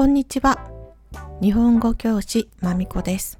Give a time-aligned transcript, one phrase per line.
[0.00, 0.58] こんにちは。
[1.42, 3.38] 日本語教師まみこです。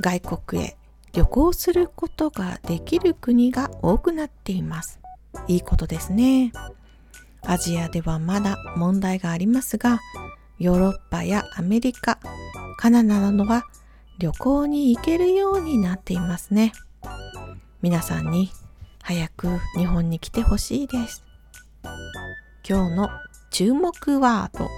[0.00, 0.76] 外国へ
[1.12, 4.98] 旅行することができる国が多くなっています。
[5.46, 6.52] いいことですね。
[7.42, 10.00] アジアではまだ問題がありますが、
[10.58, 12.18] ヨーロッパやアメリカ、
[12.78, 13.66] カナダなどは
[14.18, 16.72] 旅行に行けるようになっていますね。
[17.82, 18.50] 皆さんに
[19.02, 21.24] 早く日本に来てほしいです。
[22.68, 23.08] 今日の
[23.50, 24.68] 注目ワード。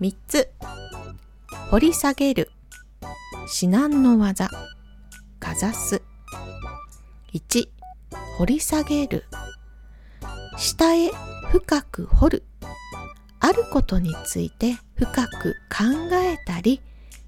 [0.00, 0.50] 3つ。
[1.70, 2.50] 掘り下げる。
[3.46, 4.50] 至難の技
[5.38, 6.02] かざす。
[7.32, 7.68] 1
[8.38, 9.24] 掘り下げる。
[10.56, 11.12] 下へ
[11.52, 12.44] 深く掘る。
[13.38, 16.80] あることについて深く考えたり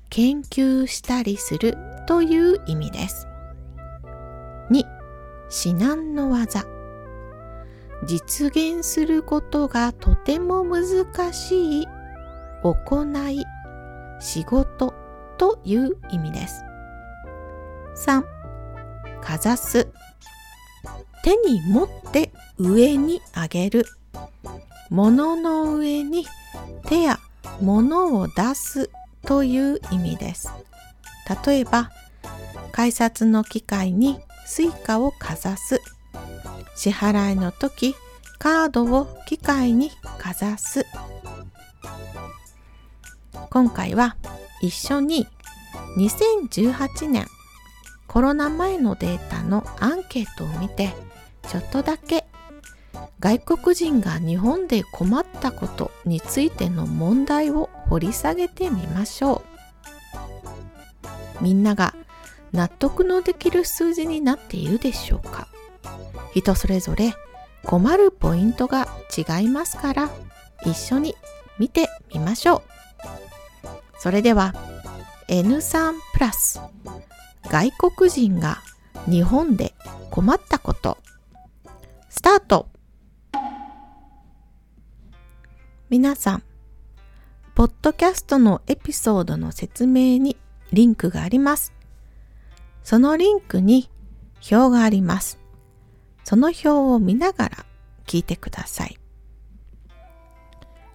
[0.08, 3.29] 研究したりするという意味です。
[5.50, 6.64] 至難の技
[8.06, 11.88] 実現することがとても難しい
[12.62, 13.44] 行い、
[14.20, 14.94] 仕事
[15.38, 16.64] という意味です。
[18.06, 18.24] 3.
[19.20, 19.88] かざす
[21.24, 23.84] 手に持って上に上げる
[24.88, 26.26] 物の上に
[26.86, 27.18] 手や
[27.60, 28.88] 物を出す
[29.26, 30.50] という意味です。
[31.44, 31.90] 例えば、
[32.72, 34.20] 改札の機械に
[34.50, 35.80] Suica をかざす。
[36.74, 37.94] 支払いの時、
[38.40, 40.84] カードを機械にかざす。
[43.48, 44.16] 今回は
[44.60, 45.28] 一緒に
[45.96, 47.26] 2018年
[48.08, 50.94] コロナ前のデータのアンケートを見て
[51.48, 52.24] ちょっとだけ
[53.20, 59.42] 外国人が日本で困ったことについての問題を掘り下げてみましょ
[61.40, 61.94] うみんなが
[62.52, 65.48] 納得のできる数字になっているでしょうか？
[66.34, 67.14] 人それぞれ
[67.64, 70.10] 困るポイントが違いますから
[70.64, 71.14] 一緒に
[71.58, 72.62] 見てみましょう。
[73.98, 74.54] それでは
[75.28, 76.60] N3 プラス
[77.50, 78.58] 外国人が
[79.06, 79.74] 日本で
[80.10, 80.98] 困ったこと
[82.08, 82.68] スタート。
[85.88, 86.42] 皆さん
[87.54, 90.36] ポッドキャストのエピソードの説明に
[90.72, 91.72] リンクがあります。
[92.82, 93.90] そのリンクに
[94.50, 95.38] 表があります。
[96.24, 97.66] その表を見ながら
[98.06, 98.98] 聞いてください。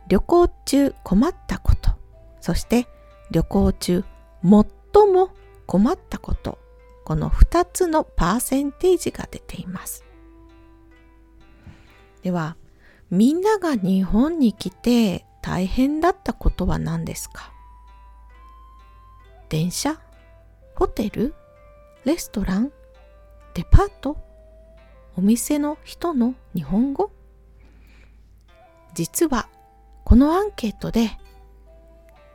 [0.07, 1.91] 旅行中困ったこと
[2.40, 2.88] そして
[3.31, 4.03] 旅行中
[4.44, 5.31] 最も
[5.66, 6.59] 困ったこと、
[7.03, 10.06] この2つのパーセンテージが出ています。
[12.22, 12.56] では、
[13.09, 17.51] みんなが日本に来て大変だったことは何ですか？
[19.50, 20.00] 電車？
[20.75, 21.34] ホテル？
[22.06, 22.72] レストラン？
[23.56, 24.16] デパート？
[25.18, 27.10] お店の人の日本語？
[28.94, 29.50] 実は
[30.04, 31.18] このアンケートで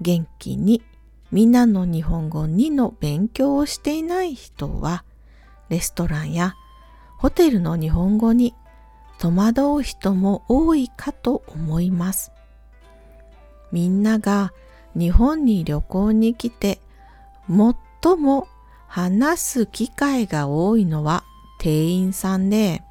[0.00, 0.82] 元気に
[1.32, 5.04] みんなの日本語2の勉強をしていない人は
[5.68, 6.54] レストランや
[7.18, 8.54] ホテルの日本語に
[9.18, 12.32] 戸惑う人も多いかと思います。
[13.72, 14.52] みんなが
[14.94, 16.80] 日本に旅行に来て
[17.48, 18.46] 最も
[18.86, 21.24] 話す機会が多いのは
[21.58, 22.82] 店員さんで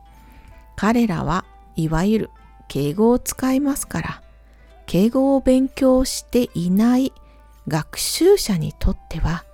[0.75, 2.29] 彼らはいわゆる
[2.67, 4.23] 敬語を使いますから
[4.85, 7.13] 敬語を勉強していない
[7.67, 9.45] 学習者にとっては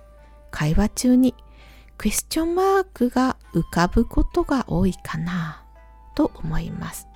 [0.50, 1.34] 会話中に
[1.96, 5.62] クエスチョンマークが浮かぶことが多いかな
[6.14, 7.06] と思います。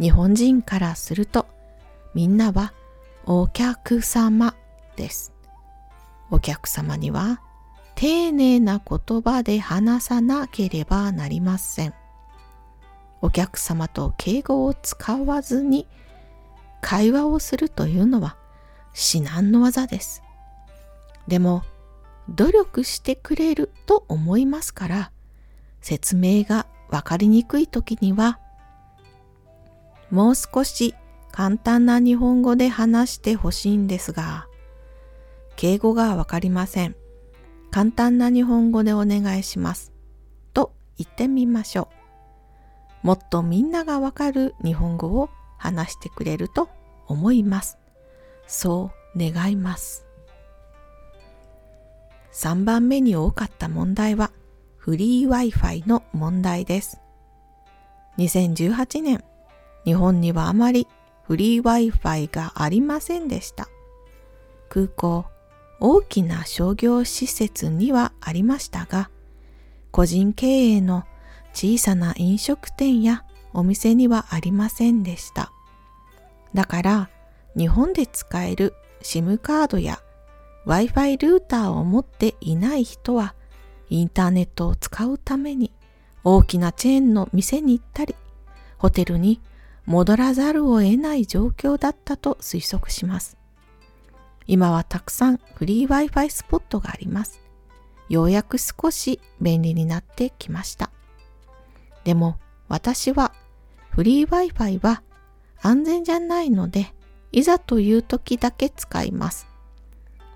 [0.00, 1.46] 日本人からすると
[2.14, 2.72] みんなは
[3.24, 4.54] お客様
[4.96, 5.32] です。
[6.30, 7.40] お客様には
[7.94, 11.94] 丁寧な言葉で話さなければなりません。
[13.20, 15.86] お客様と敬語を使わずに
[16.80, 18.36] 会話をするというのは
[18.94, 20.22] 至難の技です。
[21.26, 21.62] でも、
[22.28, 25.12] 努力してくれると思いますから、
[25.80, 28.38] 説明がわかりにくい時には、
[30.10, 30.94] もう少し
[31.32, 34.46] 簡単な日本語で話してほしいんですが、
[35.56, 36.96] 敬語がわかりません。
[37.70, 39.92] 簡単な日本語でお願いします。
[40.54, 41.97] と言ってみましょう。
[43.02, 46.68] もっとみんながわかる日本語を話してくれると
[47.06, 47.78] 思います。
[48.46, 50.04] そう願います。
[52.32, 54.30] 3番目に多かった問題は
[54.76, 57.00] フリー Wi-Fi の問題です。
[58.18, 59.24] 2018年、
[59.84, 60.86] 日本にはあまり
[61.24, 63.68] フリー Wi-Fi がありませんでした。
[64.68, 65.26] 空港、
[65.80, 69.10] 大きな商業施設にはありましたが、
[69.90, 71.04] 個人経営の
[71.52, 75.52] 小さな飲食店やお店にはありませんでした。
[76.54, 77.10] だから、
[77.56, 80.00] 日本で使える SIM カードや
[80.66, 83.34] Wi-Fi ルーターを持っていない人は
[83.88, 85.72] インターネットを使うために
[86.24, 88.14] 大きなチェーンの店に行ったり
[88.76, 89.40] ホテルに
[89.86, 93.36] 戻らざるを得ない状況だったと推測します。
[94.46, 97.40] 今はたくさんフリー Wi-Fi スポットがあります。
[98.08, 100.90] ようやく少し便利になってきました。
[102.08, 102.38] でも
[102.68, 103.34] 私は
[103.90, 105.02] フリー Wi-Fi は
[105.60, 106.94] 安全じゃないので
[107.32, 109.46] いざという時だけ使います。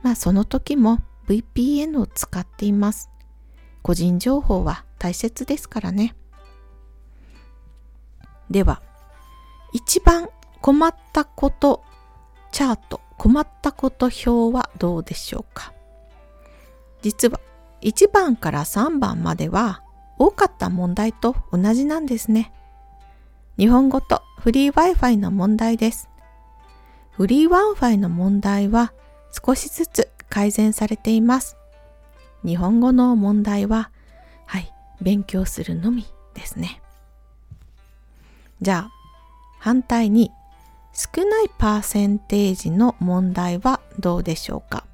[0.02, 0.98] まあその時も
[1.28, 3.08] VPN を使っています。
[3.80, 6.14] 個人情報は大切ですからね。
[8.50, 8.82] では、
[9.72, 10.28] 一番
[10.60, 11.82] 困ったこと
[12.50, 15.72] チャート、困ったこと表はどうでしょうか？
[17.00, 17.40] 実は
[17.80, 19.82] 1番から3番までは
[20.18, 22.52] 多かった問題と同じなんですね。
[23.58, 26.08] 日本語とフリー Wi-Fi の問題です。
[27.12, 28.92] フリー Wi-Fi の問題は
[29.44, 31.56] 少しずつ改善されています。
[32.44, 33.90] 日本語の問題は、
[34.46, 36.80] はい、勉強するのみですね。
[38.60, 38.90] じゃあ、
[39.58, 40.30] 反対に
[40.92, 44.84] 少ないパーセンテージの問題はどうでしょうか？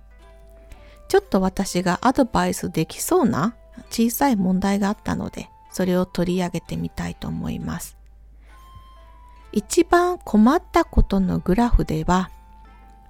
[1.08, 3.54] ちょっと私がアドバイスできそうな
[3.90, 7.96] 小さい問題があったので、それを取り上げてみたいと思います。
[9.52, 12.30] 一番困ったことのグラフでは、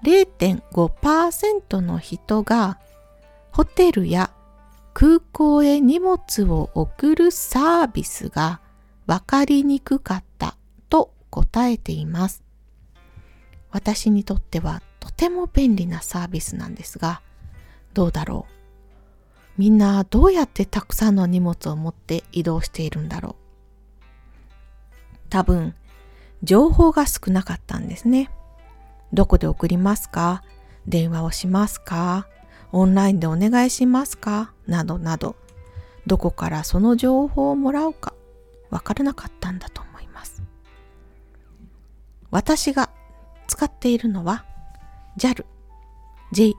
[0.04, 2.78] 0.5%の人が
[3.50, 4.30] ホテルや
[4.94, 8.60] 空港へ荷物を送るサービスが
[9.06, 10.56] 分かりにくかった
[10.88, 12.44] と答えています。
[13.70, 17.20] 私にとってはとても便利なサービスなんですが、
[17.94, 18.57] どうだろう？
[19.58, 23.34] みんなどうやってたくさんの荷物を持って移動しているんだろう？
[25.28, 25.74] 多分、
[26.44, 28.30] 情報が少なかったんですね。
[29.12, 30.44] どこで送りますか？
[30.86, 32.28] 電話をしますか？
[32.70, 34.52] オンラインでお願いしますか？
[34.66, 35.34] などなど、
[36.06, 38.14] どこからその情報をもらうか？
[38.70, 40.42] わからなかったんだと思います。
[42.30, 42.90] 私が
[43.48, 44.44] 使っているのは
[45.18, 45.44] JAL、
[46.32, 46.54] JAL、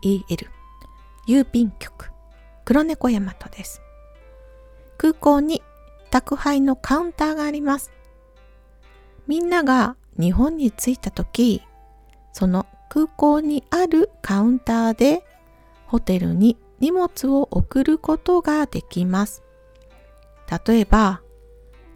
[1.27, 2.11] 郵便局、
[2.69, 3.81] 黒猫大和です。
[4.99, 5.63] 空港に
[6.11, 7.91] 宅配のカウンターがあります。
[9.25, 11.63] みんなが日本に着いた時、
[12.31, 15.23] その空港にあるカウンターで
[15.87, 19.41] ホテルに荷物を送ることができます。
[20.67, 21.23] 例えば、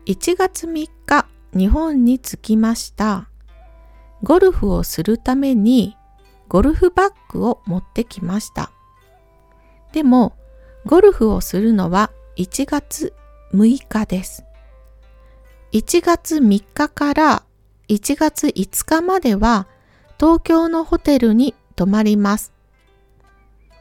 [0.07, 3.29] 1月3日日本に着きました。
[4.23, 5.95] ゴルフをするために
[6.47, 8.71] ゴルフバッグを持ってきました。
[9.91, 10.33] でも、
[10.85, 13.13] ゴルフをするのは1月
[13.53, 14.43] 6日です。
[15.71, 17.43] 1月3日から
[17.87, 19.67] 1月5日までは
[20.19, 22.51] 東京のホテルに泊まります。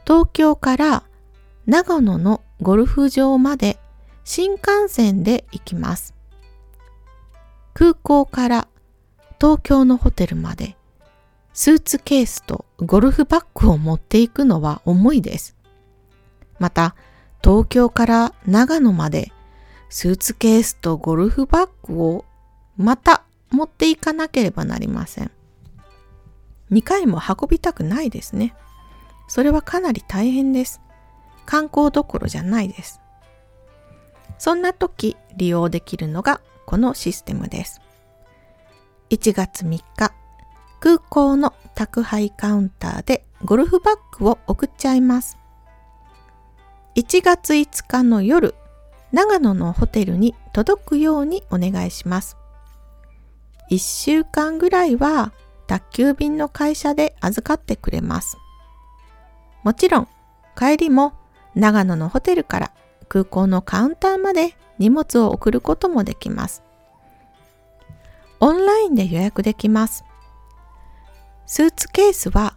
[0.05, 1.03] 東京から
[1.65, 3.79] 長野のゴルフ場まで
[4.23, 6.13] 新幹線で行きます。
[7.73, 8.67] 空港から
[9.41, 10.77] 東京のホテルまで
[11.53, 15.57] スーツケースとゴルフバッグを持っていくのは重いです。
[16.63, 16.95] また、
[17.43, 19.33] 東京から長野まで
[19.89, 22.25] スーツケースとゴルフバッグを
[22.77, 25.31] また持っていかなければなりません。
[26.71, 28.55] 2回も運びたくないですね。
[29.27, 30.79] それはかなり大変です。
[31.45, 33.01] 観光どころじゃないです。
[34.37, 37.81] そんな時利用できるのがこのシステムです。
[39.09, 40.13] 1月3日、
[40.79, 45.42] 空港の宅配カウンターでゴルフバッグを送っちゃいます。
[46.95, 48.53] 1月5日の夜、
[49.11, 52.37] 長野のホテルに届くようにお願いします。
[53.71, 55.31] 1週間ぐらいは
[55.65, 58.37] 宅急便の会社で預かってくれます。
[59.63, 60.07] もちろん、
[60.55, 61.13] 帰りも
[61.55, 62.71] 長野のホテルから
[63.09, 66.61] 空港のカウンターまで荷物を送ることもできます。
[68.39, 70.03] オンラインで予約できます。
[71.47, 72.55] スーツケースは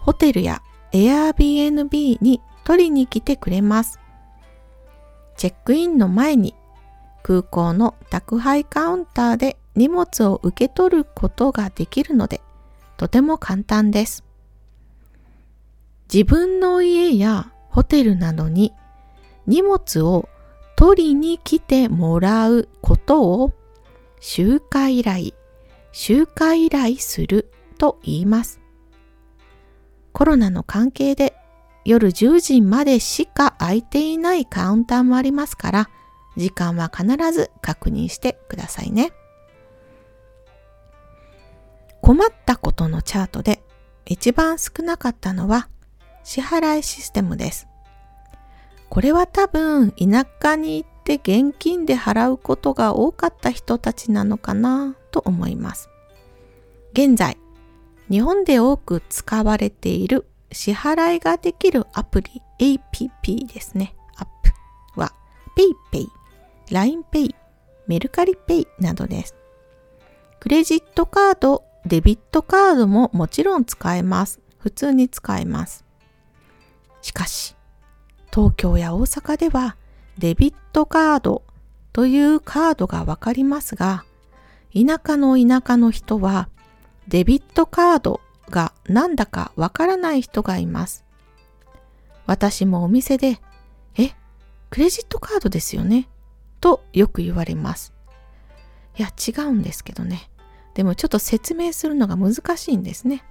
[0.00, 0.62] ホテルや
[0.92, 3.98] Airbnb に取りに来てくれます。
[5.36, 6.54] チェックインの前に
[7.22, 12.40] 空港の宅配カウンターで荷物を受け取ることができるので
[12.96, 14.24] とても簡単です。
[16.12, 18.72] 自分の家やホテルなどに
[19.46, 20.28] 荷物を
[20.76, 23.52] 取りに来てもらうことを
[24.20, 25.32] 集会依頼、
[25.90, 28.60] 集会依頼すると言います。
[30.12, 31.34] コロナの関係で
[31.84, 35.90] 夜10時までしか空いていないカウンターもありますから、
[36.36, 39.12] 時間は必ず確認してくださいね。
[42.00, 43.62] 困ったことのチャートで
[44.06, 45.68] 一番少なかったのは
[46.24, 47.68] 支払いシステムです。
[48.88, 55.88] これは多分田舎に行って現金で払うことが多かった人たちなのかなと思います。
[56.92, 57.38] 現在、
[58.10, 63.94] 日本で多く使われている支払いができるアプリ APP ですね。
[64.16, 65.12] アップは
[65.92, 66.06] PayPay、
[66.68, 67.34] LINEPay、
[67.86, 69.34] メルカリ Pay などです。
[70.40, 74.40] クレジットカード、デビットカードももちろん使えます。
[74.58, 75.84] 普通に使えます。
[77.00, 77.56] しかし、
[78.32, 79.76] 東京や大阪では
[80.18, 81.42] デビットカード
[81.92, 84.04] というカードがわかりますが、
[84.72, 86.48] 田舎の田舎の人は
[87.08, 88.20] デビットカード
[88.52, 91.04] がなんだかわからない人がいます。
[92.26, 93.40] 私もお店で、
[93.98, 94.10] え、
[94.70, 96.08] クレジットカードですよね？
[96.60, 97.92] とよく言われます。
[98.96, 100.30] いや、違うんですけどね。
[100.74, 103.24] でもちょっと説明するのが難しいんですね。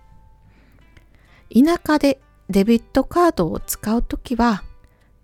[1.54, 4.64] 田舎でデビットカードを使うときは、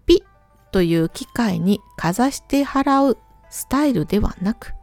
[0.05, 3.17] ピッという機械にかざして払う
[3.49, 4.73] スタイルではなく、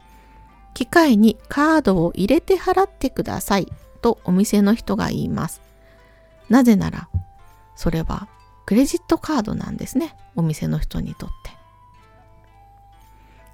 [0.73, 3.71] 機械にカードを入れて払ってください
[4.05, 5.61] とお店の人が言います。
[6.47, 7.09] なぜなら、
[7.75, 8.27] それは
[8.67, 10.15] クレジットカードなんですね。
[10.35, 11.49] お店の人にとって。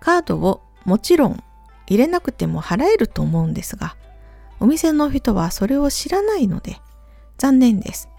[0.02, 1.42] カードをもちろん
[1.88, 3.96] 入れなくても払えると思うんですが、
[4.60, 6.82] お店の人はそれを知らないので
[7.38, 8.10] 残念です。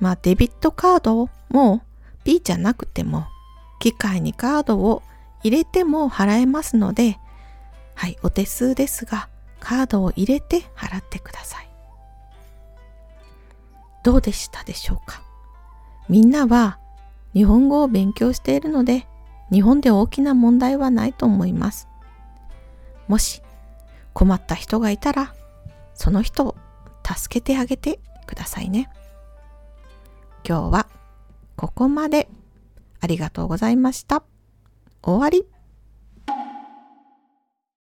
[0.00, 1.82] まあデビットカードも
[2.24, 3.28] P じゃなくても
[3.78, 5.04] 機械にカードを
[5.44, 7.20] 入れても払えますので、
[7.94, 9.28] はい、お手数ですが、
[9.60, 11.70] カードを入れて払ってください。
[14.02, 15.22] どうでしたでしょうか？
[16.08, 16.78] みんなは
[17.34, 19.06] 日本語を勉強しているので、
[19.52, 21.86] 日本で大きな問題はないと思います。
[23.08, 23.42] もし
[24.12, 25.34] 困った人がいたら、
[25.94, 26.56] その人を
[27.04, 28.90] 助けてあげてくださいね。
[30.48, 30.86] 今日は
[31.56, 32.28] ここまで
[33.00, 34.22] ありがとうございました。
[35.02, 35.46] 終わり。